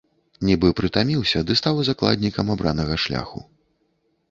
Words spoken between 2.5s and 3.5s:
абранага шляху.